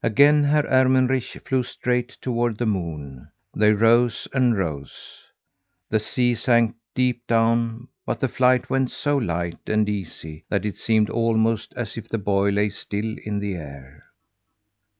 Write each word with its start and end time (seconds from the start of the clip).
Again 0.00 0.44
Herr 0.44 0.64
Ermenrich 0.68 1.38
flew 1.44 1.64
straight 1.64 2.10
toward 2.20 2.56
the 2.56 2.66
moon. 2.66 3.32
They 3.52 3.72
rose 3.72 4.28
and 4.32 4.56
rose; 4.56 5.24
the 5.90 5.98
sea 5.98 6.36
sank 6.36 6.76
deep 6.94 7.26
down, 7.26 7.88
but 8.06 8.20
the 8.20 8.28
flight 8.28 8.70
went 8.70 8.92
so 8.92 9.16
light 9.16 9.68
and 9.68 9.88
easy 9.88 10.44
that 10.50 10.64
it 10.64 10.76
seemed 10.76 11.10
almost 11.10 11.72
as 11.74 11.96
if 11.96 12.08
the 12.08 12.16
boy 12.16 12.50
lay 12.50 12.68
still 12.68 13.16
in 13.24 13.40
the 13.40 13.56
air. 13.56 14.04